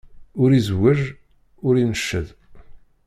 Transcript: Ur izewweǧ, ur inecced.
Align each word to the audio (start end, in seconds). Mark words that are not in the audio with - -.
Ur 0.41 0.49
izewweǧ, 0.59 1.01
ur 1.67 1.73
inecced. 1.81 2.27